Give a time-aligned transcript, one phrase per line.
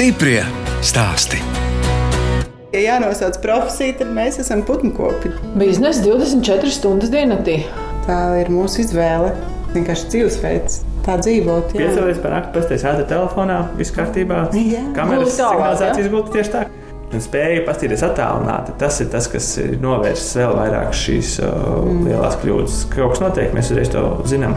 [0.00, 0.38] Stiprie
[0.80, 1.36] stāsti.
[2.72, 5.28] Ja jānosauc profesija, tad mēs esam putnkopi.
[5.60, 7.58] Biznesa 24 stundas diennaktī.
[8.06, 9.34] Tā ir mūsu izvēle.
[9.74, 10.78] Vienkārši dzīvesveids.
[11.04, 11.76] Tā dzīvot.
[11.76, 11.90] jā.
[11.90, 14.40] Piecēlies par nakti, pasties ēta telefonā, viss kārtībā.
[14.56, 14.86] Jā.
[14.96, 16.64] Kameras signalizācijas gulta tieši tā.
[17.12, 18.80] Un spēja pastīties attālināti.
[18.80, 21.54] Tas ir tas, kas ir novērsis vēl vairāk šīs uh,
[21.84, 22.04] mm.
[22.08, 22.82] lielās kļūdas.
[22.96, 24.56] Kaut kas notiek, mēs uzreiz to zinām.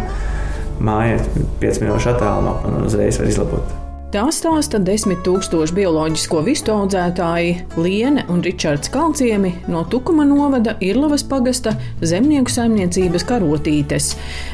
[0.79, 3.82] Māja ir 5 minūšu attālumā un uzreiz var izlabot.
[4.13, 11.23] Tā stāsta desmit tūkstoši bioloģisko vistu audzētāji Liene un Ričards Kalciemi no Tukuma novada Irlavas
[11.25, 14.11] pagasta zemnieku saimniecības karotītes.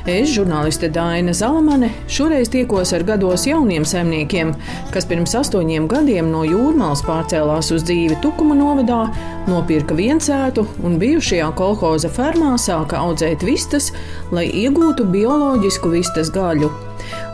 [0.08, 4.56] Es, žurnāliste Dāna Zalamane, šoreiz tiekos ar gados jauniem saimniekiem,
[4.96, 9.10] kas pirms astoņiem gadiem no jūrmālas pārcēlās uz dzīvi Tukuma novadā,
[9.52, 13.92] nopirka viensētu un bijušajā kolhoza fermā sāka audzēt vistas,
[14.32, 16.72] lai iegūtu bioloģisku vistas gaļu.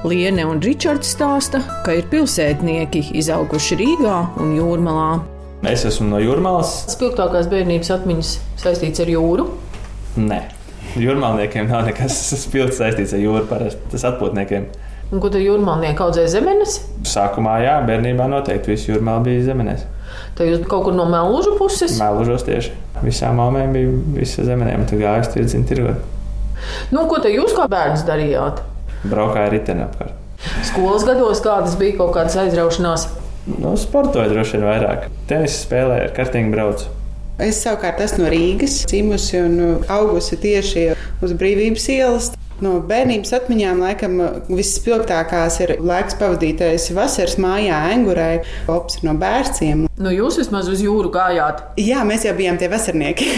[0.05, 5.09] Liene un Ričards stāsta, ka ir pilsētnieki izauguši Rīgā un Jūrmalā.
[5.67, 6.71] Es esmu no jūrmālas.
[6.93, 8.29] Spilgtākās bērnības atmiņas
[8.61, 9.49] saistīts ar jūru.
[10.21, 10.37] Nē,
[11.01, 13.43] jūrmālniekiem nav nekas spilgts saistīts ar jūru.
[13.49, 14.67] Parasti tas atpūtniekiem.
[15.11, 16.79] Un ko tad jūrmālnieki audzēja zemenes?
[17.09, 19.83] Sākumā, jā, bērnībā noteikti viss jūrmāla bija zemenēs.
[20.37, 21.97] Tad jūs kaut kur no melžu puses.
[21.99, 22.75] Mēlužos tieši.
[23.03, 26.05] Visām māmēm bija visa zemenēm, tad gājas tirdzina tirgot.
[26.95, 28.63] Nu, ko tad jūs kā bērns darījāt?
[29.05, 30.21] Braukāja riteni apkārt.
[30.63, 33.09] Skolas gados kādas bija kaut kādas aizraušanās.
[33.45, 35.09] Nu, sportoja droši vien vairāk.
[35.29, 36.87] Tenisa spēlēja, ar kartiņu braucu.
[37.41, 40.87] Es savukārt esmu no Rīgas, dzimusi un augusi tieši
[41.25, 42.31] uz brīvības ielas.
[42.63, 44.13] No bērnības atmiņām laikam
[44.47, 48.29] visspilgtākās ir laiks pavadītais vasaras mājā, Engurē.
[48.71, 49.83] Ops ir no bērciem.
[49.95, 51.61] Nu, jūs vismaz uz jūru gājāt.
[51.79, 53.29] Jā, mēs jau bijām tie vasarnieki.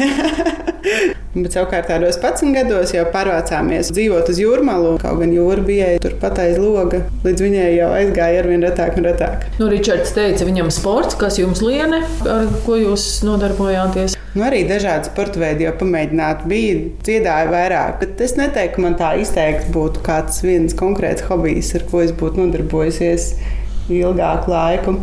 [1.38, 4.96] Bet savukārt tādos 11 gados jau pārvācāmies dzīvot uz jūrmālu.
[4.98, 9.06] Kaut gan jūra bija turpat aiz loga, līdz viņai jau aizgāja ar vien retāk un
[9.06, 9.46] retāk.
[9.60, 14.18] Nu, Ričards teica, viņam sports, kas jums liene, ar ko jūs nodarbojāties.
[14.34, 16.42] Nu, arī dažādi sporta veidi jau pamēģināt.
[16.50, 21.76] Bija dziedāja vairāk, bet es neteiktu, ka man tā izteikti būtu kāds viens konkrēts hobijs,
[21.78, 23.30] ar ko es būtu nodarbojusies
[23.94, 24.98] ilgāku laiku.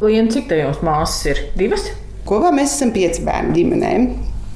[0.00, 1.40] Liena, cik te jums māsas ir?
[1.60, 1.82] Divas?
[2.24, 4.06] Kopā mēs esam pieci bērni ģimenēm.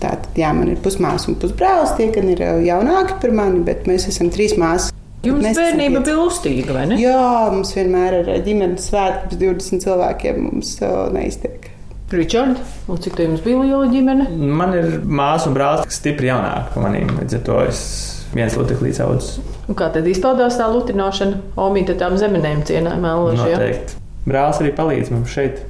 [0.00, 4.06] Tātad, jā, man ir pusmāsa un pusbrālis, tie gan ir jaunāki par mani, bet mēs
[4.08, 4.92] esam trīs māsas.
[5.24, 6.96] Jums Mēs bērnība bija lustīga, vai ne?
[7.00, 7.20] Jā,
[7.52, 11.68] mums vienmēr ir ģimenes svētki, pirms 20 cilvēkiem mums uh, neiztiek.
[12.14, 14.28] Ričard, un cik te jums bija liela ģimene?
[14.60, 17.10] Man ir māsa un brālis, kas stipri jaunāki par maniem.
[17.20, 17.82] Līdz ar to es
[18.36, 19.40] viens loteklis audzis.
[19.68, 21.40] Un kā tad izpaudās tā lutināšana?
[21.64, 23.44] Omīte tām zemenēm cienāja mēloši.
[23.48, 23.60] Ja?
[23.60, 24.03] Noteikti.
[24.24, 25.60] Brālis arī palīdz mums šeit.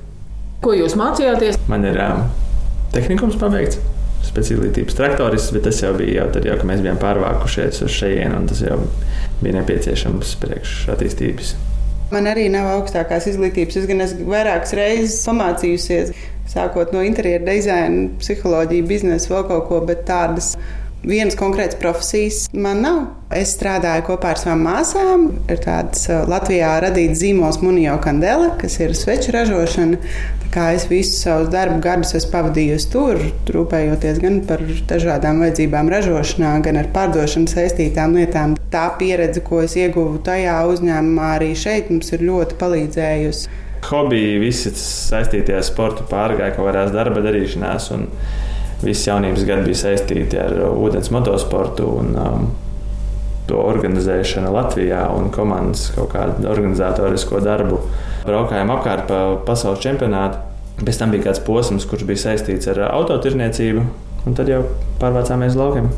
[0.62, 1.58] Ko jūs mācījāties?
[1.70, 2.24] Man ir um,
[2.94, 3.80] tehnikums pabeigts.
[4.24, 8.38] Speciālistības traktorists, bet tas jau bija jau tad, jau, kad mēs bijām pārvākušies uz šejienu,
[8.38, 8.78] un tas jau
[9.42, 11.52] bija nepieciešams priekš attīstības.
[12.14, 13.80] Man arī nav augstākās izglītības.
[13.80, 16.14] Es gan esmu vairākas reizes pamācījusies,
[16.54, 20.54] sākot no interjera dizaina, psiholoģija, biznesa, vēl kaut ko, bet tādas
[21.04, 23.00] vienas konkrētas profesijas man nav.
[23.34, 25.26] Es strādāju kopā ar savām māsām.
[25.50, 30.00] Ir tāds uh, Latvijā radīts zīmols Munio Kandela, kas ir sveču ražošana.
[30.54, 33.18] Es visus savus darbu gadus esmu pavadījusi tur,
[33.50, 38.54] rūpējoties gan par dažādām vajadzībām ražošanā, gan ar pārdošanu saistītām lietām.
[38.70, 43.58] Tā pieredze, ko es ieguvu tajā uzņēmumā, arī šeit mums ir ļoti palīdzējusi.
[43.88, 47.90] Hobiji, visi saistītie ar sportu, pārgāja kaut kādās darba darīšanās.
[47.98, 48.06] un
[48.84, 52.48] Visi jaunības gadi bija saistīti ar ūdens motosportu un um,
[53.48, 57.80] to organizēšanu Latvijā un komandas kaut kādu organizatorisko darbu.
[58.24, 60.40] Braukājām apkārt pa pasaules čempionātu.
[60.84, 63.84] Pēc tam bija kāds posms, kurš bija saistīts ar autotirniecību,
[64.26, 64.64] un tad jau
[65.02, 65.92] pārvācāmies uz laukiem.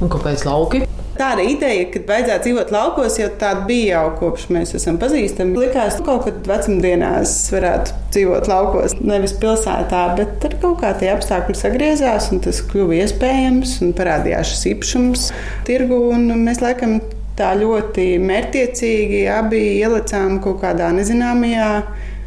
[0.00, 0.84] Un kāpēc lauki?
[1.20, 5.58] Tāda ideja, ka vajadzētu dzīvot laukos, jau tāda bija jau kopš mēs esam pazīstami.
[5.60, 11.10] Likās, ka kaut kad vecumdienās varētu dzīvot laukos, nevis pilsētā, bet ar kaut kā tie
[11.12, 15.28] apstākļi sagriezās, un tas kļuva iespējams, un parādījās šis īpašums
[15.68, 16.00] tirgu,
[16.40, 17.02] mēs laikam
[17.36, 21.70] tā ļoti mērķtiecīgi abi ielicām kaut kādā nezināmajā.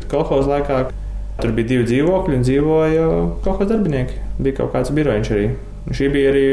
[0.05, 0.81] Kolekcijas laikā
[1.41, 3.11] tur bija divi dzīvokļi un dzīvoja
[3.41, 4.21] kaut kāds darbinieki.
[4.37, 5.53] Bija kaut kāds birojiņš arī.
[5.91, 6.45] Šī bija arī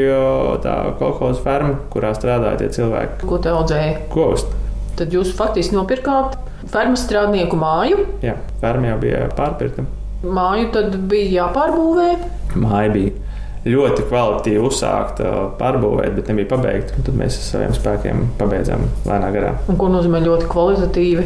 [0.63, 3.27] tā kolekcijas ferma, kurā strādāja tie cilvēki.
[3.29, 3.93] Ko te audzēja?
[4.11, 4.51] Kost.
[4.99, 6.35] Tad jūs faktiski nopirkāt
[6.69, 8.03] fermas strādnieku māju.
[8.25, 9.87] Jā, ferma jau bija pārpirkta.
[10.21, 12.09] Māju tad bija jāpārbūvē.
[12.61, 13.15] Māja bija
[13.65, 17.01] ļoti kvalitatīvi uzsākta, pārbūvēta, bet nebija pabeigta.
[17.05, 19.55] Tad mēs ar saviem spēkiem pabeidzām lēnā garā.
[19.71, 21.25] Un ko nozīmē ļoti kvalitatīvi?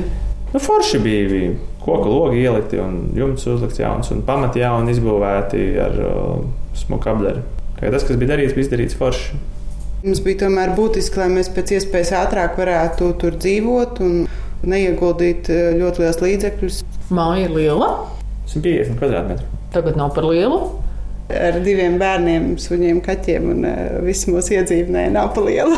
[0.53, 1.55] Nu, forši bija, bija
[1.85, 6.39] koku logi ielikti un jumts uzlikts jauns un pamati jauni izbūvēti ar uh,
[6.77, 7.43] smuku apdaru.
[7.85, 9.35] Kā Tas, kas bija darīts, bija izdarīts forši.
[10.01, 14.15] Mums bija tomēr būtiski, lai mēs pēc iespējas ātrāk varētu tur dzīvot un
[14.65, 16.79] neieguldīt ļoti liels līdzekļus.
[17.13, 17.91] Māja ir liela.
[18.49, 19.61] 150 kvadrātmetru.
[19.75, 20.57] Tagad nav par lielu.
[21.29, 23.69] Ar diviem bērniem, suņiem, kaķiem un
[24.07, 25.77] visu mūsu iedzīvotnē nav pa lielu.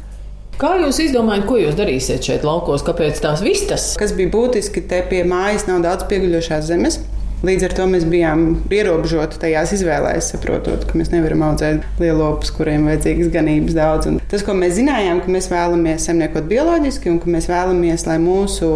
[0.60, 2.84] Kā jūs izdomājat, ko jūs darīsiet šeit laukos?
[2.84, 3.94] Kāpēc tās vistas?
[3.96, 7.00] Kas bija būtiski, te pie mājas nav daudz pieguļošās zemes.
[7.38, 8.40] Līdz ar to mēs bijām
[8.74, 14.08] ierobežoti tajās izvēlēs, saprotot, ka mēs nevaram audzēt lielopus, kuriem vajadzīgas ganības daudz.
[14.10, 18.18] Un tas, ko mēs zinājām, ka mēs vēlamies saimniekot bioloģiski un ka mēs vēlamies, lai
[18.24, 18.72] mūsu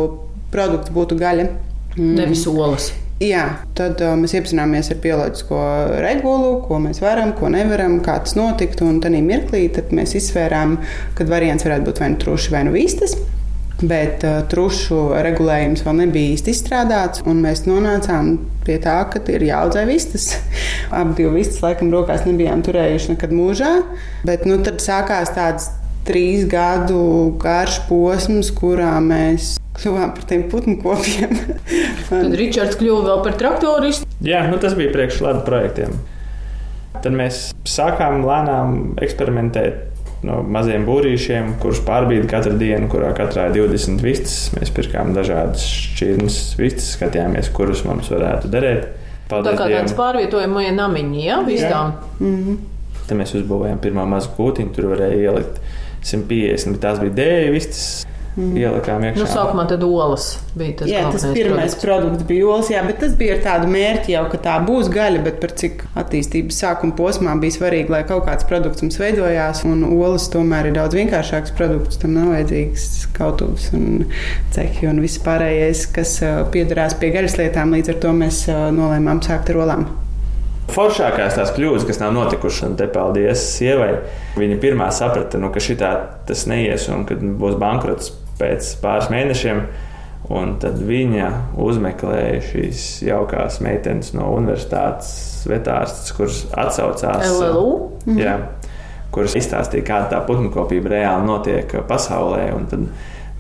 [0.55, 1.49] produkts būtu gaļa.
[1.97, 2.15] Mm.
[2.21, 2.93] Nevis olas.
[3.23, 3.49] Jā,
[3.79, 5.59] tad uh, mēs iepazināmies ar bioloģisko
[6.03, 8.87] regulu, ko mēs varam, ko nevaram, kā tas notiktu.
[8.87, 10.79] Un tādā mirklī mēs izsvērām,
[11.19, 13.19] ka variants varētu būt vai nu truši, vai nu vistas
[13.89, 18.35] bet uh, trušu regulējums vēl nebija īsti izstrādāts, un mēs nonācām
[18.67, 20.33] pie tā, ka ir jāaudzē vistas.
[20.97, 23.73] Abi divi vistas, laikam, rokās nebijām turējuši nekad mūžā,
[24.29, 25.71] bet nu, tad sākās tāds
[26.07, 31.37] trīs gadu garš posms, kurā mēs kļuvām par tiem putnu kopiem.
[32.09, 34.09] Tad Ričards kļuva vēl par traktoristu.
[34.23, 35.95] Jā, nu, tas bija priekš labi projektiem.
[37.03, 39.92] Tad mēs sākām lēnām eksperimentēt
[40.27, 44.37] no maziem būrīšiem, kurus pārbīda katru dienu, kurā katrā ir 20 vistas.
[44.57, 48.87] Mēs pirkām dažādas šķirnes vistas, skatījāmies, kurus mums varētu derēt.
[49.31, 51.97] Paldies Tā kā tāds pārvietojamie namiņi, ja, vistām.
[52.21, 52.57] Mm -hmm.
[53.09, 55.61] Tad mēs uzbūvējām pirmo mazu kūtiņu, tur varēja ielikt
[56.03, 58.07] 150, bet tās bija dēļa vistas.
[58.33, 58.55] Mm.
[58.57, 59.21] Ielikām iekšā.
[59.21, 61.83] Nu, sākumā tad olas bija tas, jā, tas pirmais produkts.
[61.83, 65.21] produkts bija olas, jā, bet tas bija ar tādu mērķi jau, ka tā būs gaļa,
[65.27, 69.85] bet par cik attīstības sākuma posmā bija svarīgi, lai kaut kāds produkts mums veidojās, un
[69.91, 72.87] olas tomēr ir daudz vienkāršāks produkts, tam nav vajadzīgs
[73.19, 74.07] kautuvs un
[74.57, 76.15] cehi un viss pārējais, kas
[76.57, 79.85] piedarās pie gaļas lietām, līdz ar to mēs nolēmām sākt ar olām.
[80.73, 83.91] Foršākās tās kļūdas, kas nav notikušas, un te paldies sievai.
[84.41, 85.91] Viņa pirmā saprata, nu, ka šī tā
[86.25, 89.65] tas neies un ka būs bankrots pēc pāris mēnešiem.
[90.33, 91.29] Un tad viņa
[91.61, 97.73] uzmeklēja šīs jaukās meitenes no universitātes vetārstas, kuras atsaucās LLU.
[98.17, 98.37] Jā,
[99.13, 102.47] kuras izstāstīja, kāda tā putnkopība reāli notiek pasaulē.
[102.71, 102.87] Tad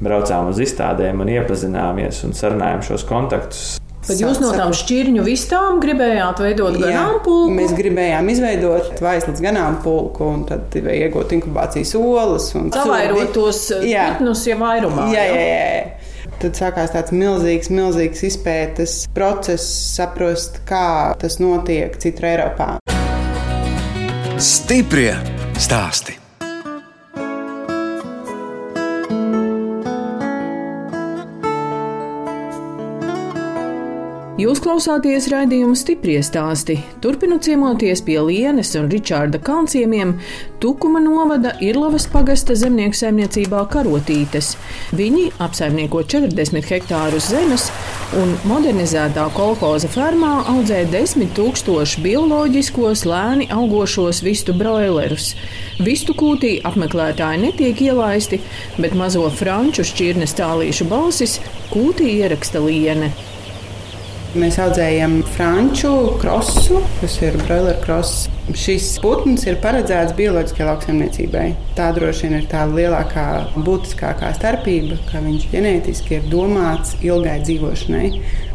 [0.02, 3.62] braucām uz izstādēm un iepazināmies un sarunājām šos kontaktus.
[4.02, 7.52] Bet jūs no tām šķirņu vistām gribējāt veidot ganāmpulku?
[7.54, 12.50] Mēs gribējām izveidot vaislas ganāmpulku un tad iegūt inkubācijas olas.
[12.74, 15.06] Savairot tos putnus jau vairumā.
[15.14, 16.32] Jā, jā, jā.
[16.42, 22.72] Tad sākās tāds milzīgs, milzīgs izpētes process, saprast, kā tas notiek citur Eiropā.
[24.42, 25.14] Stiprie
[25.62, 26.21] stāsti!
[34.42, 36.74] Jūs klausāties raidījuma stipri stāstī.
[37.04, 40.16] Turpinot ciemoties pie Lienes un Ričārda kalnciemiem,
[40.62, 44.56] Tukuma novada Irlavas pagasta zemnieku saimniecībā karotītes.
[44.98, 47.68] Viņi apsaimnieko 40 hektārus zemes
[48.18, 55.36] un modernizētā kolhoza fermā audzē 10 tūkstošu bioloģiskos lēni augošos vistu broilerus.
[55.78, 58.40] Vistu kūtī apmeklētāji netiek ielaisti,
[58.80, 61.38] bet mazo franču šķirnes tālīšu balsis
[61.70, 63.12] kūtī ieraksta Liene.
[64.32, 68.30] Mēs audzējam franču krosu, kas ir broiler kross.
[68.56, 71.42] Šis putns ir paredzēts bioloģiskajai lauksaimniecībai.
[71.76, 73.26] Tā droši vien ir tā lielākā,
[73.66, 78.08] būtiskākā starpība, ka viņš ģenētiski ir domāts ilgai dzīvošanai.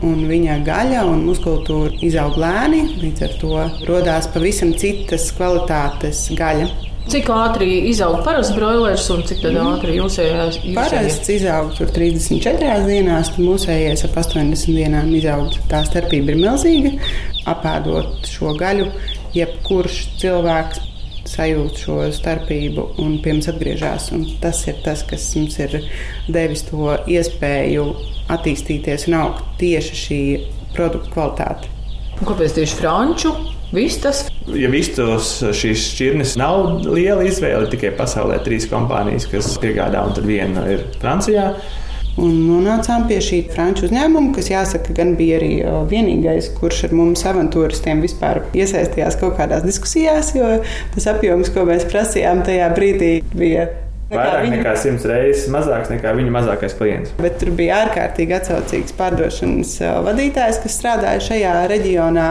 [0.10, 6.87] Un viņa gaļa un muskultūra izaug lēni, līdz ar to radās pavisam citas kvalitātes gaļa.
[7.08, 10.58] Cik ātri izaug parasts broilers un cik ātri jūsējās?
[10.76, 15.56] Parasts izaug 34 dienās, mūsējais ap 80 dienām izaug.
[15.72, 16.92] Tā starpība ir milzīga.
[17.48, 18.90] Apēdot šo gaļu,
[19.38, 20.84] jebkurš cilvēks
[21.32, 24.10] sajūt šo starpību un pie mums atgriežas.
[24.44, 25.80] Tas ir tas, kas mums ir
[26.28, 27.88] devis to iespēju
[28.36, 30.22] attīstīties un augt tieši šī
[30.76, 31.77] produktu kvalitāte.
[32.26, 33.34] Kāpēc tieši franču?
[33.76, 34.24] Vistas.
[34.48, 40.26] Ja vistos šīs šķirnes nav liela izvēle, tikai pasaulē trīs kompānijas, kas piegādā, un tad
[40.30, 41.50] viena ir Francijā.
[42.18, 45.52] Un nonācām pie šī franču uzņēmuma, kas, jāsaka, gan bija arī
[45.92, 50.56] vienīgais, kurš ar mums avantūristiem vispār iesaistījās kaut kādās diskusijās, jo
[50.96, 53.68] tas apjoms, ko mēs prasījām tajā brīdī, bija
[54.08, 54.56] Vairāk viņa...
[54.56, 57.12] nekā simts reizes mazāks nekā viņa mazākais klients.
[57.20, 59.74] Bet tur bija ārkārtīgi atsaucīgs pārdošanas
[60.06, 62.28] vadītājs, kas strādāja šajā reģionā.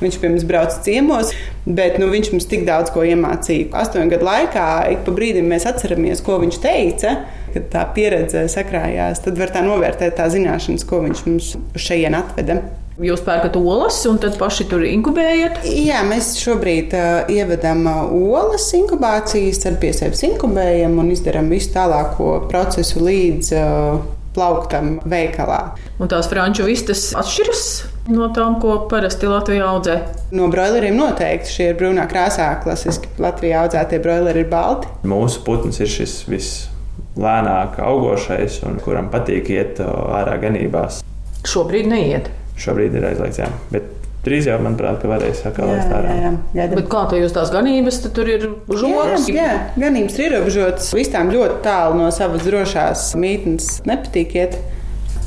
[0.00, 1.34] Viņš pie mums brauca ciemos,
[1.66, 3.68] bet nu, viņš mums tik daudz ko iemācīja.
[3.82, 7.18] Astoņu gadu laikā ik pa brīdim mēs atceramies, ko viņš teica.
[7.52, 12.62] Kad tā pieredze sakrājās, tad var tā novērtēt tā zināšanas, ko viņš mums šeit atveda.
[12.98, 15.60] Jūs pērkat olas un tad paši tur inkubējat?
[15.70, 22.32] Jā, mēs šobrīd uh, ievedam olas inkubācijas, tad pie sevis inkubējam un izdarām visu tālāko
[22.50, 24.00] procesu līdz uh,
[24.34, 25.60] plauktam veikalā.
[26.02, 27.62] Un tās franču vistas atšķiras
[28.10, 29.94] no tām, ko parasti Latvijā audzē?
[30.34, 32.48] No broileriem noteikti šie ir brūnā krāsā.
[32.64, 34.90] Klasiski Latvijā audzētie broileri ir balti.
[35.06, 41.04] Mūsu putns ir šis vislēnāk augošais un kuram patīk iet ārā ganībās.
[41.46, 42.32] Šobrīd neiet.
[42.58, 43.48] Šobrīd ir aizliegts, jā.
[43.72, 43.94] Bet
[44.28, 46.10] Drīz jau, manuprāt, varēs atkal laist ārā.
[46.10, 46.64] Jā, jā, jā.
[46.74, 49.28] Bet kā tā jūs tās ganības, tad tur ir žogas?
[49.30, 50.90] Jā, jā, ganības ir ierobežotas.
[50.98, 54.58] Visām ļoti tālu no savas drošās mītnes nepatīk iet.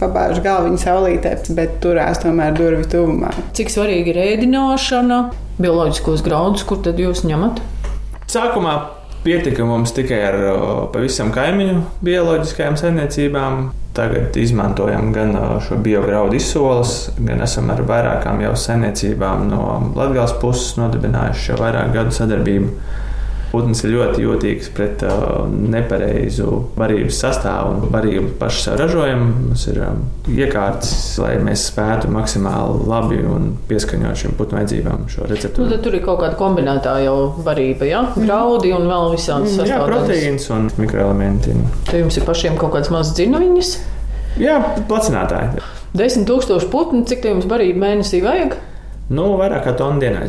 [0.02, 3.30] Pabāžu galviņu saulītē, bet turās tomēr durvju tuvumā.
[3.58, 5.20] Cik svarīgi ir ēdināšana,
[5.62, 7.62] bioloģiskos graudus, kur tad jūs ņemat?
[8.34, 8.76] Sākumā
[9.24, 10.40] pietika mums tikai ar
[10.94, 13.70] pavisam kaimiņu bioloģiskajām saimniecībām.
[13.92, 15.34] Tagad izmantojam gan
[15.66, 19.66] šo biograudu izsoles, gan esam ar vairākām jau saimniecībām no
[19.98, 22.72] Latvijas puses nodibinājuši jau vairāk gadu sadarbību.
[23.52, 29.26] Putns ir ļoti jūtīgs pret uh, nepareizu barības sastāvu un barību pašu sev ražojam.
[29.50, 35.28] Mums ir um, iekārtas, lai mēs spētu maksimāli labi un pieskaņot šīm putnu vajadzībām šo
[35.28, 35.66] recepti.
[35.66, 38.06] Nu, tur ir kaut kāda kombinētā jau barība, ja?
[38.08, 38.30] Mhm.
[38.30, 41.58] graudi un vēl visādas mm, jā, proteīns un mikroelementi.
[41.90, 43.74] Tad jums ir pašiem kaut kādas mazas dzinuviņas?
[44.40, 45.60] Jā, placinātāji.
[45.98, 48.56] Desmit tūkstoši putnu, cik tev jums barība mēnesī vajag?
[49.12, 50.24] Nu, vairāk kā tonu dienā.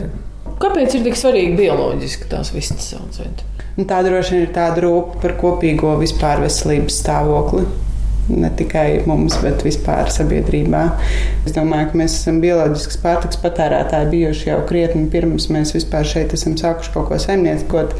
[0.62, 3.42] Kāpēc ir tik svarīgi bioloģiski tās vistas audzēt?
[3.80, 7.64] Un tā droši vien ir tāda rūpa par kopīgo vispār veselības stāvokli.
[8.30, 10.84] Ne tikai mums, bet vispār sabiedrībā.
[11.42, 16.36] Es domāju, ka mēs esam bioloģisks pārtiks patērētāji bijuši jau krietni pirms mēs vispār šeit
[16.36, 17.96] esam sākuši kaut ko saimniekot.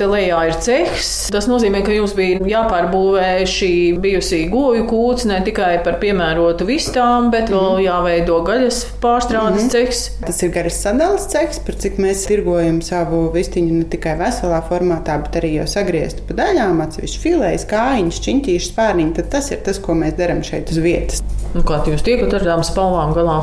[0.00, 1.08] Te lejā ir cehs.
[1.28, 7.28] Tas nozīmē, ka jums bija jāpārbūvē šī bijusī goju kūts ne tikai par piemērotu vistām,
[7.34, 7.82] bet vēl mhm.
[7.84, 9.74] jāveido gaļas pārstrādes mm -hmm.
[9.74, 10.00] cehs.
[10.24, 15.20] Tas ir garas sadales cehs, par cik mēs tirgojam savu vistiņu ne tikai veselā formātā,
[15.26, 19.16] bet arī jau sagrieztu pa daļām, atsevišķi filējas, kājiņas, čiņķīšas, spārniņi.
[19.20, 21.20] Tad tas ir tas, ko mēs darām šeit uz vietas.
[21.52, 23.42] Un kā jūs tiekat ar tām spalvām galā?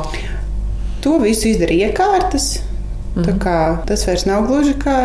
[1.06, 2.56] To visu izdarīja iekārtas.
[3.14, 3.84] Mm -hmm.
[3.86, 4.98] Tas vairs nav gluži kā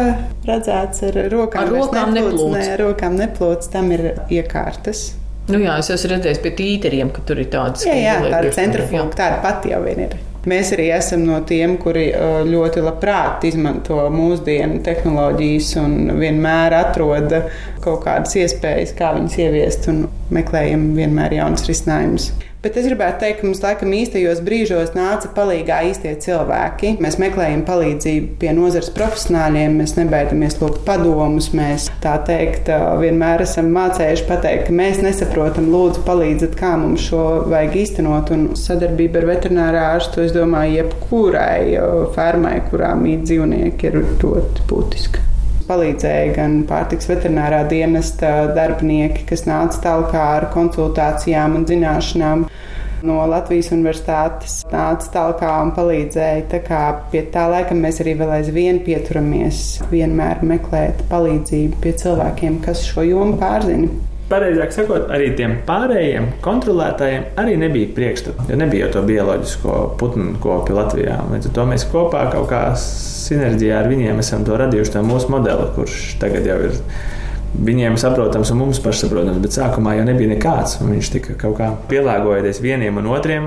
[0.48, 1.64] redzēts ar rokām.
[1.64, 2.54] Ar rokām neplūcis.
[2.58, 5.14] Nē, rokām neplūcis, tam ir iekārtas.
[5.52, 9.10] Nu jā, es esmu redzējis pie tīteriem, ka tur ir tādas jā, jā, tāda centrifuga,
[9.12, 10.14] tāda pati jau vien ir.
[10.48, 12.10] Mēs arī esam no tiem, kuri
[12.48, 17.32] ļoti labprāt izmanto mūsdienu tehnoloģijas un vienmēr atrod
[17.84, 20.02] kaut kādas iespējas, kā viņas ieviest, un
[20.36, 22.32] meklējam vienmēr jaunas risinājumus.
[22.64, 26.94] Bet es gribētu teikt, ka mums laikam īstajos brīžos nāca palīdzīgā īstie cilvēki.
[27.04, 31.50] Mēs meklējam palīdzību pie nozares profesionāļiem, mēs nebaidamies lūgt padomus.
[31.60, 37.26] Mēs tā teikt, vienmēr esam mācējuši pateikt, ka mēs nesaprotam, lūdzu, palīdziet, kā mums šo
[37.52, 38.32] vajag īstenot.
[38.32, 41.76] Un sadarbība ar veterinārā ārstu, es domāju, jebkurai
[42.16, 45.33] fermai, kurā mīt dzīvnieki, ir ļoti būtiska
[45.68, 52.46] palīdzēja gan pārtiks veterinārā dienesta darbinieki, kas nāca tālāk ar konsultācijām un zināšanām.
[53.04, 56.46] No Latvijas universitātes nāca tālāk un palīdzēja.
[56.54, 59.60] Tā kā pie tā laika mēs arī vēl aizvien pieturamies,
[59.92, 63.92] vienmēr meklēt palīdzību pie cilvēkiem, kas šo jomu pārzina
[64.34, 68.48] pareizāk sakot, arī tiem pārējiem kontrolētājiem arī nebija priekšstata.
[68.50, 71.20] Jo nebija jau to bioloģisko putnu kopi Latvijā.
[71.30, 75.68] Līdz ar to mēs kopā kaut kā sinerģijā ar viņiem esam radījuši, to mūsu modeli,
[75.78, 76.80] kurš tagad jau ir.
[77.54, 80.80] Viņiem saprotams, un mums pašsaprotams, bet sākumā jau nebija nekāds.
[80.82, 83.46] Viņš tika kaut kā pielāgojies vieniem un otriem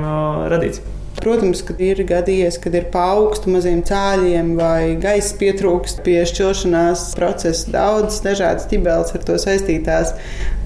[0.53, 0.85] radīts.
[1.17, 7.73] Protams, ka ir gadījies, kad ir paaugstu maziem cāļiem vai gaisa pietrūkst pie šķiršanās procesa.
[7.73, 10.13] Daudz dažādas ķibeles ar to saistītās.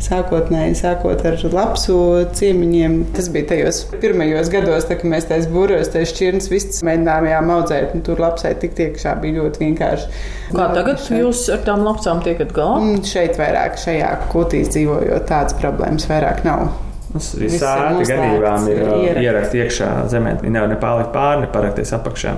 [0.00, 1.97] Sākotnēji, sākot ar lapsu
[2.37, 2.99] ciemiņiem.
[3.16, 7.97] Tas bija tajos pirmajos gados, tā, kad mēs tajos būros, tajos šķirnes vistas mēģinājām audzēt.
[8.07, 10.12] Tur lapsai tik tiekšā bija ļoti vienkārši.
[10.50, 12.80] Kā tagad jūs ar tām lapsām tiekat galā?
[12.83, 16.89] Mm, šeit vairāk, šajā kūtīs dzīvojot, tādas problēmas vairāk nav.
[17.11, 20.38] Mums arī sēta ganībām ir ierakta iekšā zemē.
[20.45, 22.35] Viņi nevar ne pārlikt pāri, ne parakties apakšā.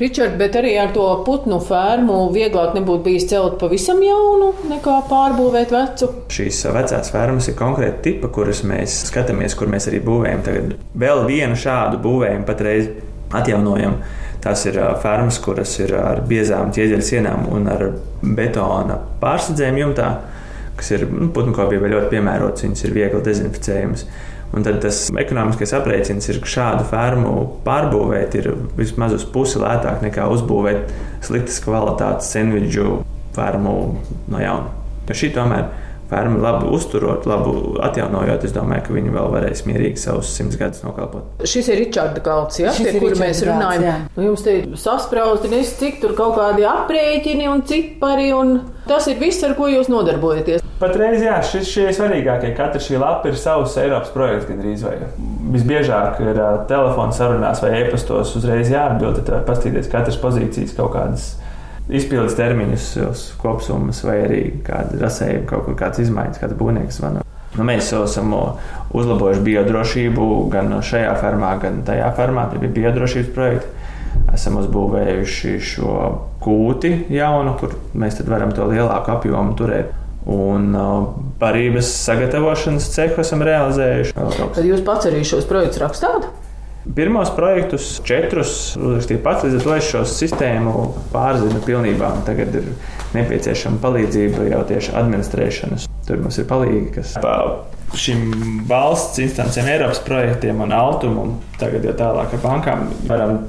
[0.00, 5.74] Ričard, bet arī ar to putnu fermu vieglāk nebūtu bijis celt pavisam jaunu, nekā pārbūvēt
[5.74, 6.08] vecu.
[6.32, 10.46] Šīs vecās fermas ir konkrēti tipa, kuras mēs skatāmies, kur mēs arī būvējam.
[10.46, 10.72] Tagad
[11.04, 12.88] vēl vienu šādu būvējumu patreiz
[13.36, 13.98] atjaunojam.
[14.40, 17.90] Tās ir fermas, kuras ir ar biezām ķieģeļa sienām un ar
[18.24, 20.14] betona pārsadzēm jumtā
[20.80, 24.06] kas ir nu, putnkopībai ļoti piemērots, viņas ir viegli dezinficējamas.
[24.50, 27.34] Un tad tas ekonomiskais aprēķins ir, ka šādu fermu
[27.66, 30.90] pārbūvēt ir vismaz uz pusi lētāk nekā uzbūvēt
[31.22, 32.98] sliktas kvalitātes sandviču
[33.36, 33.76] fermu
[34.32, 34.72] no jauna.
[35.06, 35.68] Jo šī tomēr
[36.10, 37.54] fermu labi uzturot, labi
[37.86, 41.44] atjaunojot, es domāju, ka viņi vēl varēs mierīgi savus simts gadus nokalpot.
[41.48, 43.86] Šis ir Ričarda galds, ja, pie kura mēs runājam.
[43.86, 49.06] Galds, nu, jums te sasprausti, nezinu, cik tur kaut kādi aprēķini un cipari, un tas
[49.10, 50.66] ir viss, ar ko jūs nodarbojaties.
[50.80, 52.54] Patreiz, jā, šis šie svarīgākie.
[52.56, 54.94] Katra šī lapa ir savs Eiropas projekts gandrīz vai.
[55.52, 61.34] Visbiežāk ir uh, telefona sarunās vai e-pastos uzreiz jāatbild, tad pastīties katras pozīcijas kaut kādas
[61.96, 62.86] izpildes termiņus,
[63.40, 67.24] kopsummas vai arī kāda rasējuma, kaut kur kādas izmaiņas, kāds būvnieks zvana.
[67.56, 68.30] Nu, mēs jau esam
[68.94, 72.46] uzlabojuši biodrošību gan šajā fermā, gan tajā fermā.
[72.50, 73.76] Tie bija biodrošības projekti.
[74.34, 75.94] Esam uzbūvējuši šo
[76.42, 79.96] kūti jaunu, kur mēs varam to lielāku apjomu turēt.
[80.30, 81.08] Un uh,
[81.40, 84.14] barības sagatavošanas cehu esam realizējuši.
[84.14, 86.28] Tad jūs pats arī šos projektus rakstāt?
[86.80, 90.72] Pirmos projektus, četrus, uzrakstīju pats, līdz ar to es šo sistēmu
[91.12, 92.08] pārzinu pilnībā.
[92.24, 92.70] Tagad ir
[93.12, 95.84] nepieciešama palīdzība jau tieši administrēšanas.
[96.08, 97.34] Tur mums ir palīgi, kas pa
[98.00, 103.42] šīm valsts instancēm, Eiropas projektiem un Altumam, tagad jau tālāk ar bankām varam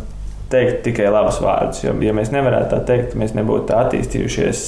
[0.51, 1.85] teikt tikai labus vārdus.
[1.85, 4.65] Jo, ja mēs nevarētu tā teikt, mēs nebūtu tā attīstījušies.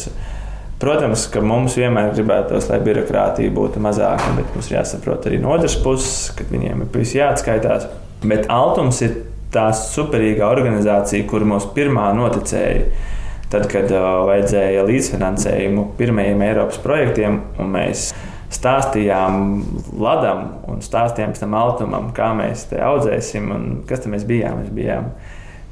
[0.80, 5.76] Protams, ka mums vienmēr gribētos, lai birokrātija būtu mazāka, bet mums jāsaprot arī no otras
[5.84, 7.92] puses, ka viņiem ir visi jāatskaitās.
[8.24, 9.18] Bet Altums ir
[9.54, 12.86] tā superīga organizācija, kur mums pirmā noticēja.
[13.54, 18.08] Tad, kad uh, vajadzēja līdzfinansējumu pirmajiem Eiropas projektiem, un mēs
[18.54, 19.36] stāstījām
[20.02, 24.64] Ladam un stāstījām tam Altumam, kā mēs te audzēsim un kas tam mēs bijām.
[24.64, 25.12] Mēs bijām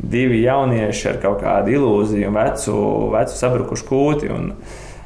[0.02, 2.78] divi jaunieši ar kaut kādu ilūziju, vecu,
[3.16, 4.32] vecu sabrukušu kūti.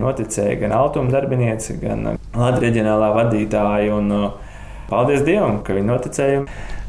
[0.04, 3.96] Noticēja gan Altuma darbinieci, gan Latvijas reģionālā vadītāja.
[3.96, 4.56] Un, uh,
[4.92, 6.44] paldies Dievam, ka viņi noticēja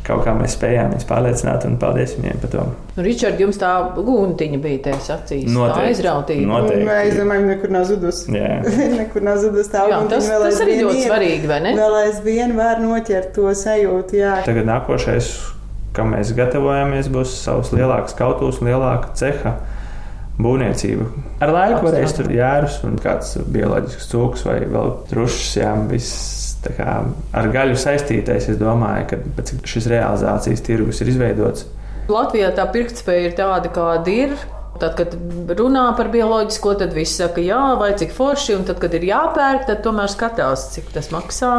[0.07, 2.65] kaut kā mēs spējām viņus pārliecināt, un paldies viņiem par to.
[2.97, 5.49] Nu, Ričard, jums tā guntiņa bija tajā acīs.
[5.51, 5.81] Noteikti.
[5.81, 6.47] Tā aizrautība.
[6.53, 6.87] Noteikti.
[6.89, 8.31] Nē, es domāju, nekur nav zudusi.
[8.37, 8.53] Jā.
[9.01, 11.77] nekur nav zudusi tā jā, tas, tas arī ļoti ir, svarīgi, vai ne?
[11.79, 14.37] Vēl aizvien var noķert to sajūtu, jā.
[14.47, 15.33] Tagad nākošais,
[15.97, 19.57] kam mēs gatavojamies, būs savs lielāks kautus un lielāka ceha
[20.42, 21.07] būvniecība.
[21.44, 26.35] Ar laiku varēs tur jērus un kāds bioloģisks cūks vai vēl trušs, jā, viss
[26.66, 26.96] kā,
[27.37, 31.66] ar gaļu saistītais, es domāju, ka šis realizācijas tirgus ir izveidots.
[32.11, 34.35] Latvijā tā pirktspēja ir tāda, kāda ir.
[34.81, 35.17] Tad, kad
[35.59, 39.67] runā par bioloģisko, tad viss saka, jā, vai cik forši, un tad, kad ir jāpērk,
[39.69, 41.53] tad tomēr skatās, cik tas maksā.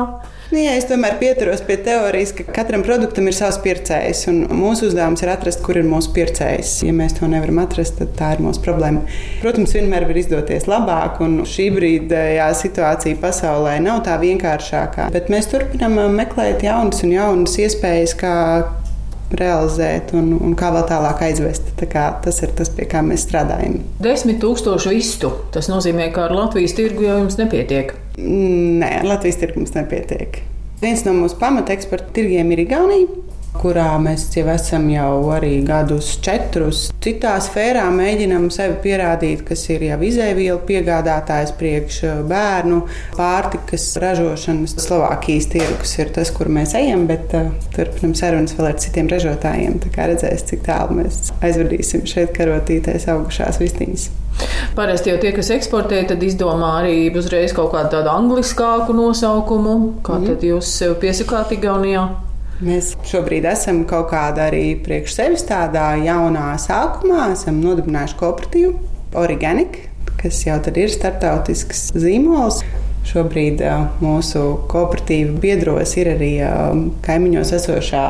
[0.48, 4.88] Nu, jā, es tomēr pieturos pie teorijas, ka katram produktam ir savs pircējs, un mūsu
[4.88, 6.78] uzdevums ir atrast, kur ir mūsu pircējs.
[6.88, 9.04] Ja mēs to nevaram atrast, tad tā ir mūsu problēma.
[9.42, 15.12] Protams, vienmēr var izdoties labāk, un šī brīdējā situācija pasaulē nav tā vienkāršākā.
[15.12, 18.36] Bet mēs turpinām meklēt jaunas un jaunas iespējas, kā
[19.36, 21.74] realizēt un, un kā vēl tālāk aizvest.
[21.80, 23.80] Tā tas ir tas, pie kā mēs strādājam.
[24.04, 25.32] Desmit tūkstošu vistu.
[25.56, 27.96] Tas nozīmē, ka ar Latvijas tirgu jau jums nepietiek.
[28.18, 30.42] Nē, Latvijas tirgums nepietiek.
[30.82, 33.08] Viens no mūsu pamata eksporta tirgiem ir Igaunija,
[33.62, 36.88] kurā mēs jau esam jau arī gadus četrus.
[37.04, 42.84] Citā sfērā mēģinam sevi pierādīt, kas ir jau izēvielu piegādātājs priekš bērnu
[43.18, 44.78] pārtikas ražošanas.
[44.84, 49.82] Slovākijas tirgus ir tas, kur mēs ejam, bet uh, turpinam sarunas vēl ar citiem ražotājiem.
[49.84, 54.10] Tā kā redzēs, cik tālu mēs aizvedīsim šeit karotītais augušās vistiņas.
[54.78, 59.78] Parasti jau tie, kas eksportē, tad izdomā arī uzreiz kaut kādu tādu angliskāku nosaukumu.
[60.06, 60.32] Kā mm.
[60.32, 62.06] tad jūs sev piesakāt Igaunijā?
[62.58, 67.28] Mēs šobrīd esam kaut kādā arī priekš sevis tādā jaunā sākumā.
[67.36, 68.72] Esam nodibinājuši kooperatīvu
[69.22, 69.78] Organic,
[70.18, 72.64] kas jau ir startautisks zīmols.
[73.08, 73.62] Šobrīd
[74.04, 76.32] mūsu kooperatīva biedros ir arī
[77.06, 78.04] kaimiņos esošā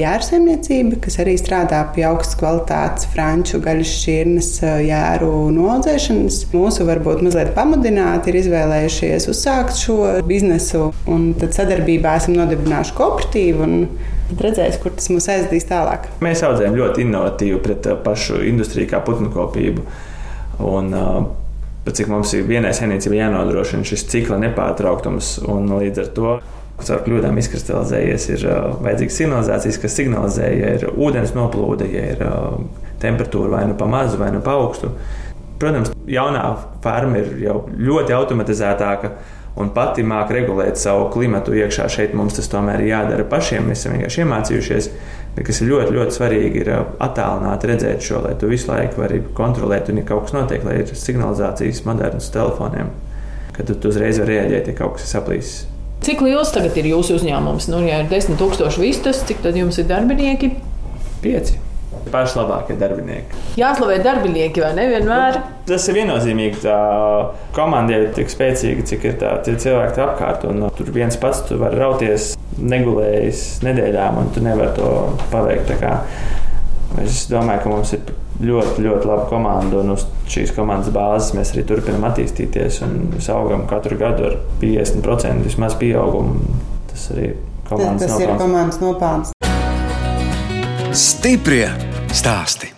[0.00, 4.48] jēru saimniecība, kas arī strādā pie augstas kvalitātes franču gaļas šķirnes
[4.88, 6.40] jēru noaudzēšanas.
[6.56, 13.68] Mūsu varbūt mazliet pamudināti ir izvēlējušies uzsākt šo biznesu, un tad sadarbībā esam nodibinājuši kooperatīvu.
[14.42, 16.08] Redzēs, kur tas mūs aizdīs tālāk.
[16.24, 19.84] Mēs audzējam ļoti inovatīvu pret pašu industriju, kā putnu kopību.
[20.62, 21.30] Un, uh,
[21.82, 26.34] Bet cik mums ir vienai saimniecībai jānodrošina šis cikla nepārtrauktums, un līdz ar to
[26.82, 32.24] caur kļūdām izkristalizējies, ir uh, vajadzīgas signalizācijas, kas signalizē, ja ir ūdens noplūde, ja ir
[32.26, 32.56] uh,
[33.02, 34.90] temperatūra vai nu pa mazu, vai nu pa augstu.
[35.62, 36.42] Protams, jaunā
[36.82, 39.12] ferma ir jau ļoti automatizētāka
[39.60, 41.88] un pati māca regulēt savu klimatu iekšā.
[41.92, 43.68] Šeit mums tas tomēr ir jādara pašiem.
[43.68, 44.92] Mēs esam vienkārši iemācījušies
[45.40, 49.22] kas ir ļoti, ļoti svarīgi, ir uh, attēlināt, redzēt šo, lai tu visu laiku vari
[49.36, 52.92] kontrolēt, un ja kaut kas notiek, lai ir signalizācijas modernas telefoniem,
[53.56, 55.62] kad tu, tu uzreiz vari rēģēt, ja kaut kas ir saplīsis.
[56.02, 57.70] Cik liels tagad ir jūsu uzņēmums?
[57.72, 60.50] Nu, ja ir 10,000 vistas, cik tad jums ir darbinieki?
[61.24, 61.60] Pieci.
[62.10, 63.42] Paši labākie darbinieki.
[63.60, 65.38] Jāslavē darbinieki vai ne vienmēr?
[65.68, 66.62] Tas ir viennozīmīgi.
[66.64, 66.78] Tā
[67.56, 70.46] komanda ir tik spēcīga, cik ir tā cilvēki apkārt.
[70.50, 74.90] Un, tur viens pats tu vari rauties negulējis nedēļām, un tu nevari to
[75.32, 75.76] paveikt.
[77.02, 78.02] Es domāju, ka mums ir
[78.42, 82.82] ļoti, ļoti laba komanda, un uz šīs komandas bāzes mēs arī turpinām attīstīties.
[83.14, 86.58] Mēs augam katru gadu ar 50% vismaz pieaugumu.
[86.92, 87.32] Tas arī
[87.68, 89.32] komandas tas, tas ir komandas nopelns.
[90.92, 92.72] Stiprie stāsti!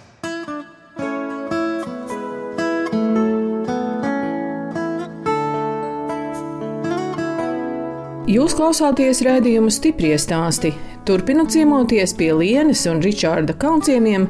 [8.34, 10.72] Jūs klausāties redzējumu stipri stāstī.
[11.04, 14.24] Turpinot ciemoties pie Lienas un Ričārda kaunciemiem,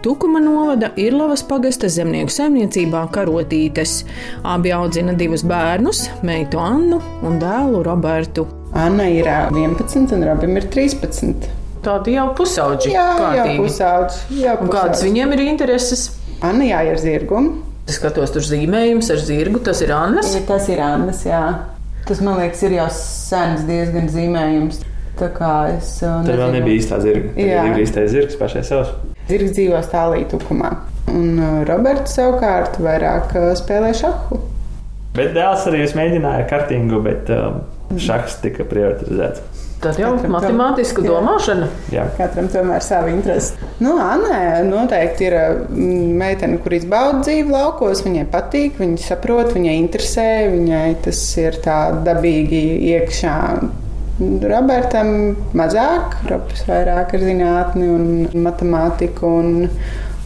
[0.00, 3.98] Tukuma novada Irlavas pagasta zemnieku saimniecībā karotītes.
[4.48, 8.46] Abi audzina divus bērnus, meitu Annu un dēlu Robertu.
[8.72, 11.59] Anna ir 11 un Robim ir 13.
[11.80, 12.92] Tādi jau pusauģi.
[12.92, 13.56] Jā, kārtīgi.
[13.56, 14.20] jau pusauģi.
[14.42, 14.74] Jau pusauģi.
[14.74, 16.06] Kādas viņiem ir intereses?
[16.44, 17.50] Anna jā, ir zirgum.
[17.88, 19.62] Es skatos, tur zīmējums ar zirgu.
[19.64, 20.34] Tas ir Annas.
[20.36, 21.40] Ja, tas ir Annas, jā.
[22.06, 24.82] Tas, man liekas, ir jau sens diezgan zīmējums.
[25.20, 25.96] Tā kā es.
[26.04, 27.32] Uh, Tur vēl nebija īstā zirga.
[27.40, 28.92] Jā, bija īstais zirgs pašai savs.
[29.28, 30.70] Zirgs dzīvo stāvī tukumā.
[31.10, 34.40] Un uh, Roberts savukārt vairāk uh, spēlē šahu.
[35.16, 37.62] Bet dēls arī mēģināja kartingu, bet um,
[37.98, 39.42] šachs tika prioritizēts.
[39.80, 41.08] Tad jau ir matemātiska jā.
[41.08, 41.66] domāšana.
[41.88, 42.02] Jā.
[42.18, 43.56] Katram tomēr savu interesi.
[43.80, 48.02] Nu, Anē noteikti ir mm, meitene, kur izbauda dzīvi laukos.
[48.04, 52.60] Viņai patīk, viņa saprot, viņai interesē, viņai tas ir tā dabīgi
[52.92, 53.38] iekšā.
[54.20, 55.14] Robertam
[55.56, 59.32] mazāk, Robs vairāk ar zinātni un matemātiku.
[59.40, 59.70] Un,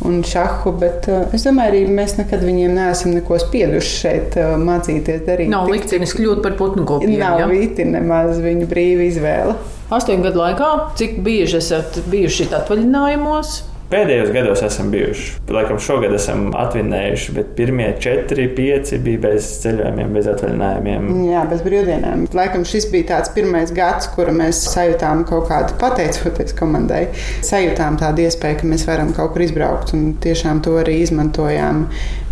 [0.05, 4.55] un šahu, bet uh, es domāju, arī mēs nekad viņiem neesam neko spieduši šeit uh,
[4.61, 5.53] mācīties darīt.
[5.53, 7.19] Nav liktenis kļūt par putnu kopiju.
[7.21, 7.51] Nav ja?
[7.51, 9.55] vīti nemaz viņu brīva izvēle.
[9.95, 13.61] Astoņu gadu laikā, cik bieži esat bijuši atvaļinājumos?
[13.95, 15.27] Pēdējos gados esam bijuši.
[15.55, 21.07] Laikam šogad esam atvinējuši, bet pirmie četri, pieci bija bez ceļojumiem, bez atvaļinājumiem.
[21.29, 22.25] Jā, bez brīvdienām.
[22.35, 27.05] Laikam šis bija tāds pirmais gads, kuru mēs sajūtām kaut kādu, pateicoties komandai,
[27.47, 31.85] sajūtām tādu iespēju, ka mēs varam kaut kur izbraukt un tiešām to arī izmantojām.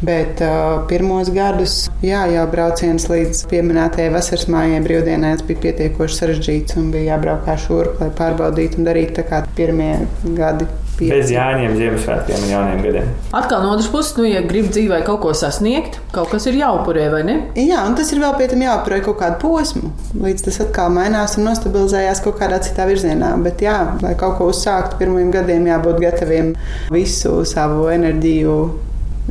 [0.02, 6.82] Bet uh, pirmos gadus, jā, jau brauciens līdz pieminētajai vasaras mājai brīvdienās bija pietiekoši sarežģīts
[6.82, 9.92] un bija jābrauk kā šurp, lai pārbaudītu un darītu tā kā pirmie
[10.34, 10.66] gadi
[11.02, 11.12] Pieci.
[11.12, 13.08] Bez Jāņiem, Ziemassvētkiem un jauniem gadiem.
[13.34, 17.08] Atkal no otras puses, nu, ja grib dzīvē kaut ko sasniegt, kaut kas ir jāupurē,
[17.12, 17.36] vai ne?
[17.58, 19.90] Jā, un tas ir vēl pie tam jāupurē kaut kādu posmu,
[20.22, 23.34] līdz tas atkal mainās un nostabilizējās kaut kādā citā virzienā.
[23.42, 26.54] Bet, jā, lai kaut ko uzsāktu, pirmajiem gadiem jābūt gataviem
[26.94, 28.56] visu savu enerģiju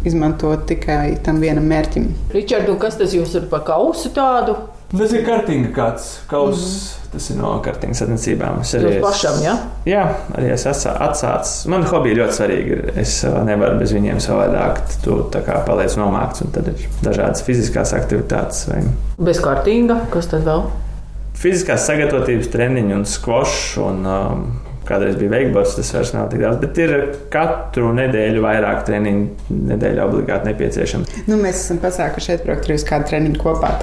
[0.08, 2.08] izmantot tikai tam vienam mērķim.
[2.34, 4.58] Ričardu, kas tas jums ir par kausu tādu?
[4.92, 6.58] Tas ir kartinga kāds kauss.
[6.60, 7.01] Mm -hmm.
[7.12, 8.62] Tas ir no kartīgas attiecībām.
[8.64, 9.58] Es arī pašam, ja?
[9.88, 10.04] Jā,
[10.38, 11.66] arī es esmu atsācis.
[11.72, 12.78] Man hobija ļoti svarīga.
[13.02, 14.80] Es uh, nevaru bez viņiem savādāk.
[15.04, 18.64] Tu tā kā paliec nomākts, un tad ir dažādas fiziskās aktivitātes.
[18.72, 18.86] Vai...
[19.20, 20.64] Bez kārtīga, kas tad vēl?
[21.42, 23.64] Fiziskās sagatavotības treniņi un skvošs.
[23.84, 24.52] Un, um,
[24.88, 26.94] Kādreiz bija veikbors, tas vairs nav tik daudz, bet ir
[27.32, 31.22] katru nedēļu vairāk treniņu, nedēļa obligāti nepieciešama.
[31.30, 33.76] Nu, mēs esam pasākuši šeit uz kādu treniņu kopā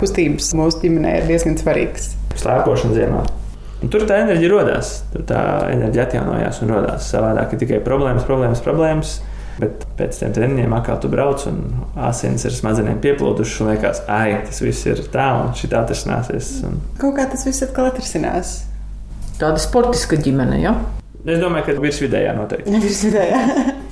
[0.00, 2.16] kustības mūsu ģimenē ir diezgan svarīgas.
[2.38, 3.24] Slēpošana ziemā.
[3.80, 5.40] Un tur tā enerģija radās, tur tā
[5.72, 7.08] enerģija atjaunojās un radās.
[7.14, 9.18] Savādāk ir tikai problēmas, problēmas, problēmas.
[9.60, 11.58] Bet pēc tam treniņiem atkal tu brauc, un
[12.08, 13.58] asins ir smadzenēm pieplūdušas.
[13.64, 16.52] Un liekas, ah, tas viss ir tā, un šī atrisināsies.
[16.68, 16.78] Un...
[17.00, 18.54] Kaut kā tas viss atkal atrisinās.
[19.40, 20.74] Tāda sportiska ģimene, ja?
[21.20, 22.72] Es domāju, ka virsvidējā noteikti.
[22.86, 23.40] Virsvidējā.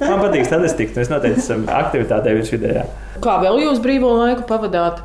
[0.00, 2.84] Man patīk statistika, es noteikti esmu aktivitātē virsvidējā.
[3.24, 5.02] Kā vēl jūs brīvo laiku pavadāt?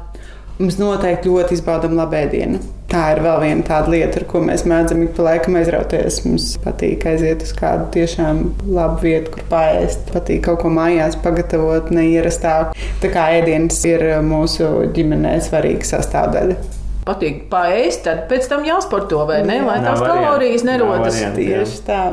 [0.60, 2.62] Mums noteikti ļoti izbaudām labēdienu.
[2.94, 6.20] Tā ir vēl viena tāda lieta, ar ko mēs mēdzam ik pa laikam aizrauties.
[6.28, 10.04] Mums patīk aiziet uz kādu tiešām labu vietu, kur pāriest.
[10.14, 12.78] Patīk kaut ko mājās pagatavot, neierastāk.
[13.02, 16.60] Tā kā ēdienas ir mūsu ģimenē svarīga sastāvdaļa.
[17.08, 21.18] Patīk pāriest, tad pēc tam jāsporto vai ne, lai tās kalorijas nerodas.
[21.34, 22.04] Tieši tā.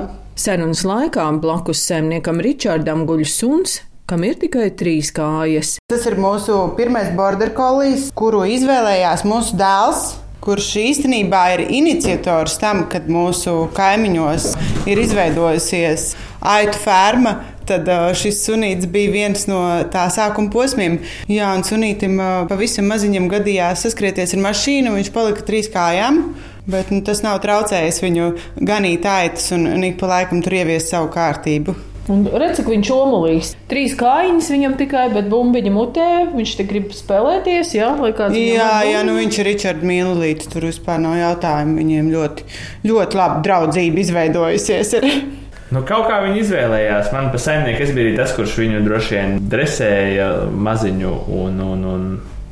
[0.40, 5.76] Sarunas laikā blakus saimniekam Ričardam guļ suns, kam ir tikai trīs kājas.
[5.92, 10.08] Tas ir mūsu pirmais border collies, kuru izvēlējās mūsu dēls.
[10.40, 14.46] Kurš īstenībā ir iniciators tam, kad mūsu kaimiņos
[14.88, 17.34] ir izveidojusies aitu ferma,
[17.68, 19.60] tad šis sunīts bija viens no
[19.92, 20.96] tā sākuma posmiem.
[21.28, 22.16] Jā, un sunītam
[22.48, 26.22] pavisam maziņam gadījās saskrieties ar mašīnu, viņš palika trīs kājām.
[26.70, 28.32] Bet nu, tas nav traucējis viņu
[28.64, 31.76] ganīt aitas un ik pa laikam tur ieviest savu kārtību.
[32.10, 33.52] Un redz, cik viņš omulīgs.
[33.70, 36.08] Trīs kājiņas viņam tikai, bet bumbiņa mutē.
[36.34, 38.34] Viņš te grib spēlēties, jā, lai kāds.
[38.34, 40.50] Jā, jā, nu viņš ir Ričards Mīlīts.
[40.50, 41.78] Tur vispār nav jautājumu.
[41.78, 42.48] Viņiem ļoti,
[42.90, 44.96] ļoti labi draudzība izveidojusies.
[45.70, 47.12] Nu, kaut kā viņi izvēlējās.
[47.14, 51.12] Man pa saimnieku es biju tas, kurš viņu droši vien dresēja maziņu.
[51.30, 52.08] Un, un, un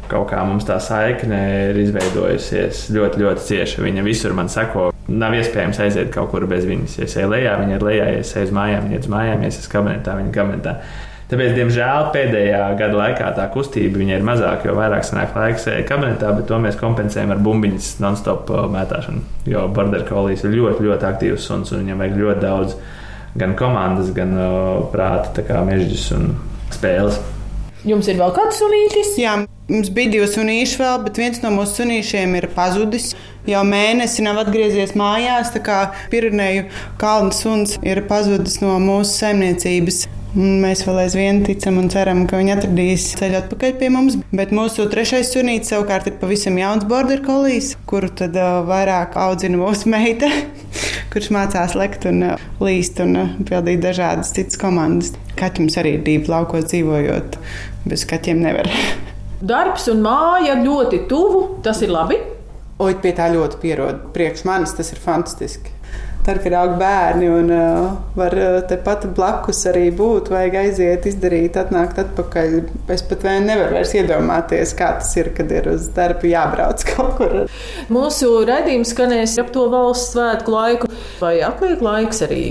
[0.07, 1.41] kaut kā mums tā saikne
[1.73, 3.83] ir izveidojusies ļoti, ļoti cieša.
[3.83, 4.93] Viņa visur man sako.
[5.09, 6.99] Nav iespējams aiziet kaut kur bez viņas.
[6.99, 9.13] Ja es eju lejā, viņa ir lejā, ja es eju uz mājām, viņa ir uz
[9.13, 10.75] mājām, ja es esmu kabinetā, viņa ir kabinetā.
[11.29, 16.47] Tāpēc, diemžēl, pēdējā gada laikā tā kustība ir mazāka, jo vairāk sanāk laiks kabinetā, bet
[16.49, 19.25] to mēs kompensējam ar bumbiņas non-stop uh, mētāšanu.
[19.49, 22.79] Jo border collijas ir ļoti, ļoti aktīvs suns un viņam vajag ļoti daudz
[23.41, 26.31] gan komandas, gan uh, prāta mežģis un
[26.73, 27.21] spēles.
[27.89, 29.15] Jums ir vēl kāds sunītis?
[29.17, 29.33] Jā,
[29.71, 33.15] mums bija divi sunīši vēl, bet viens no mūsu sunīšiem ir pazudis.
[33.49, 35.79] Jau mēnesi nav atgriezies mājās, tā kā
[36.13, 36.67] Pirenēju
[37.01, 40.05] kalnu suns ir pazudis no mūsu saimniecības.
[40.37, 44.19] Mēs vēl aizvien ticam un ceram, ka viņi atradīs ceļu atpakaļ pie mums.
[44.37, 49.57] Bet mūsu trešais sunīts savukārt ir pavisam jauns border kolīs, kuru tad uh, vairāk audzina
[49.63, 50.29] mūsu meita,
[51.15, 55.17] kurš mācās lekt un uh, līst un uh, pildīt dažādas citas komandas.
[55.39, 57.41] Kaķim arī ir divi laukos dzīvojot,
[57.91, 58.71] bez kaķiem nevar.
[59.39, 62.19] Darbs un māja ļoti tuvu, tas ir labi.
[62.79, 64.09] Oi, pie tā ļoti pierod.
[64.15, 65.79] Priekš manis tas ir fantastiski
[66.29, 71.57] tad, kad aug bērni un uh, var uh, tepat blakus arī būt, vajag aiziet, izdarīt,
[71.57, 72.57] atnākt atpakaļ.
[72.93, 77.37] Es pat nevaru vairs iedomāties, kā tas ir, kad ir uz darbu jābrauc kaut kur.
[77.93, 80.91] Mūsu redzējums skanēs ap to valsts svētku laiku,
[81.23, 82.43] vai atliek laiks arī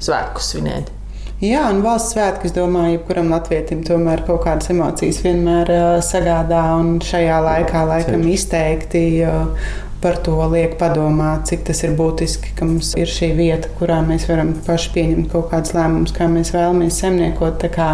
[0.00, 0.94] svētku svinēt.
[1.38, 6.64] Jā, un valsts svētki, es domāju, jebkuram latvietim tomēr kaut kādas emocijas vienmēr uh, sagādā,
[6.80, 9.04] un šajā laikā laikam izteikti.
[9.22, 13.98] Uh, par to liek padomāt, cik tas ir būtiski, ka mums ir šī vieta, kurā
[14.06, 17.58] mēs varam paši pieņemt kaut kādus lēmumus, kā mēs vēlamies zemniekot.
[17.62, 17.88] Tā kā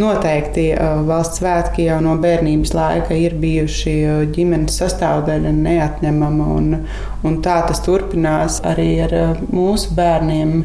[0.00, 0.70] noteikti
[1.08, 3.94] valsts svētki jau no bērnības laika ir bijuši
[4.32, 6.72] ģimenes sastāvdaļa neatņemama, un,
[7.28, 10.58] un tā tas turpinās arī ar mūsu bērniem.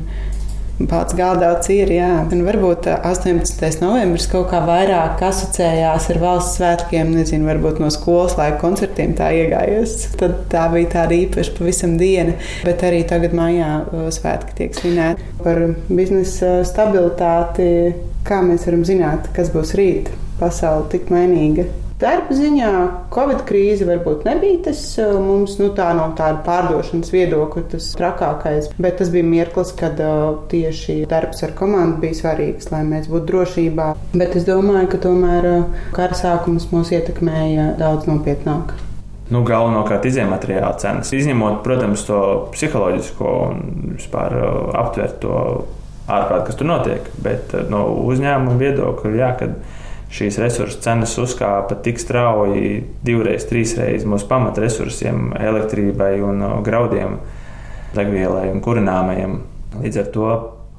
[0.78, 2.10] Pats galdauts ir, jā.
[2.30, 3.80] Un varbūt 18.
[3.82, 9.32] novembris kaut kā vairāk asociējās ar valsts svētkiem, nezinu, varbūt no skolas laika koncertiem tā
[9.40, 9.96] iegājies.
[10.22, 12.38] Tad tā bija tāda īpaša pavisam diena,
[12.68, 13.72] bet arī tagad mājā
[14.20, 17.74] svētki tiek svinēti par biznesa stabilitāti.
[18.28, 20.13] Kā mēs varam zināt, kas būs rīt?
[20.38, 21.66] Pasaule tik mainīga.
[21.98, 22.72] Darba ziņā
[23.10, 28.68] Covid krīze varbūt nebija tas uh, mums nu, tā no tāda pārdošanas viedokļa tas trakākais,
[28.78, 33.26] bet tas bija mirklis, kad uh, tieši darbs ar komandu bija svarīgs, lai mēs būtu
[33.32, 33.88] drošībā.
[34.14, 38.76] Bet es domāju, ka tomēr uh, kara sākums mūs ietekmēja daudz nopietnāk.
[39.34, 42.20] Nu, galvenokārt izējumateriāla cenas, izņemot, protams, to
[42.54, 44.38] psiholoģisko un vispār
[44.84, 45.42] aptvert to
[46.06, 47.10] ārprātu, kas tur notiek.
[47.26, 49.58] Bet no uzņēmuma viedokļa, jā, kad
[50.13, 57.20] šīs resursu cenas uzkāpa tik strauji, divreiz, trīsreiz mūsu pamatresursiem, elektrībai un uh, graudiem,
[57.96, 59.41] degvielai un kurināmajam.
[59.82, 60.30] Līdz ar to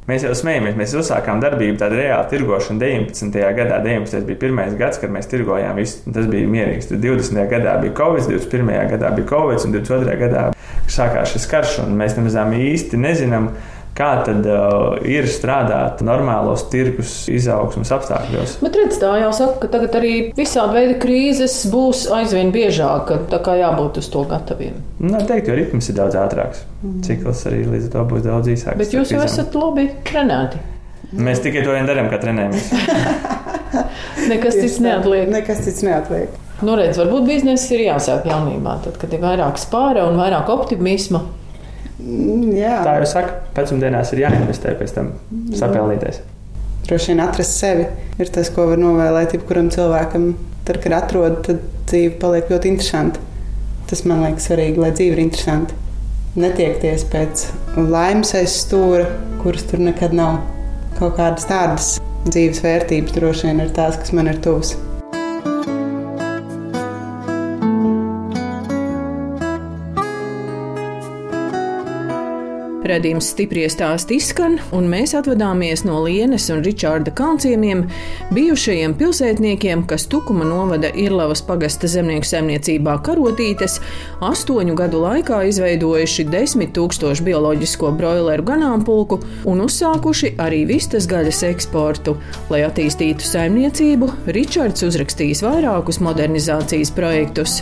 [0.08, 3.34] Mēs jau smējamies, mēs uzsākām darbību, tādu reālu tirgošanu 19.
[3.58, 3.76] gadā.
[3.84, 4.22] 19.
[4.24, 5.98] bija pirmais gads, kad mēs tirgojām visu.
[6.14, 6.88] Tas bija mierīgs.
[6.88, 7.42] Tad 20.
[7.50, 8.72] gadā bija Covid, 21.
[8.94, 10.14] gadā bija Covid, un 22.
[10.22, 10.46] gadā
[10.88, 11.74] sākās šis karš.
[11.92, 13.50] Mēs nemaz īsti nezinām,
[13.98, 18.58] kā tad uh, ir strādāt normālos tirgus izaugsmas apstākļos.
[18.62, 23.42] Bet redz, tā jau saka, ka tagad arī visādi veidi krīzes būs aizvien biežāk, tā
[23.44, 24.78] kā jābūt uz to gataviem.
[25.02, 26.64] Nu, teikt, jo ritms ir daudz ātrāks.
[26.82, 26.98] Mm.
[27.06, 28.78] Cikls arī līdz ar to būs daudz īsāks.
[28.80, 30.62] Bet jūs jau esat labi trenēti.
[31.18, 32.68] Mēs tikai to vien darām, kā trenējamies.
[34.30, 35.30] Nekas cits neatliek.
[35.32, 36.36] Nekas cits neatliek.
[36.58, 41.22] Nu, redz, varbūt biznesa ir jāsāk jaunībā, tad, kad ir vairāk spāra un vairāk optimisma.
[41.98, 42.78] Mm, jā.
[42.86, 45.12] Tā jau saka, pēcpusdienās ir jāinvestē pēc tam
[45.58, 46.20] sapelnīties.
[46.88, 47.88] Droši vien atrast sevi
[48.22, 50.30] ir tas, ko var novēlēt jebkuram cilvēkam.
[50.68, 53.24] Tad, kad atrod, tad dzīve paliek ļoti interesanta.
[53.88, 55.76] Tas man liekas svarīgi, lai dzīve ir interesanta.
[56.38, 59.08] Netiekties pēc laimes aiz stūra,
[59.42, 60.42] kuras tur nekad nav.
[60.98, 61.96] Kaut kādas tādas
[62.28, 64.76] dzīves vērtības droši vien ir tās, kas man ir tuvas.
[72.98, 77.84] Redījums stipri stāst izskan, un mēs atvadāmies no Lienes un Ričārda kalnciemiem,
[78.34, 83.76] bijušajiem pilsētniekiem, kas Tukuma novada Irlavas pagasta zemnieku saimniecībā karotītes,
[84.26, 92.16] astoņu gadu laikā izveidojuši desmit tūkstošu bioloģisko broileru ganāmpulku un uzsākuši arī vistas gaļas eksportu.
[92.50, 97.60] Lai attīstītu saimniecību, Ričards uzrakstījis vairākus modernizācijas projektus.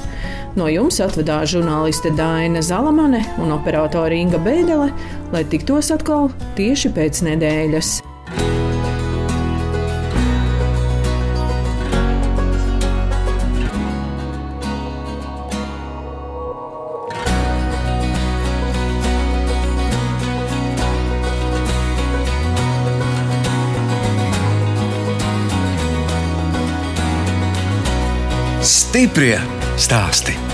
[0.56, 4.88] No jums atvedās žurnāliste Dāna Zalamane un operātore Inga Bēdelē,
[5.36, 7.98] lai tiktos atkal tieši pēc nedēļas.
[28.66, 29.36] Stiprie
[29.76, 30.45] stāstī.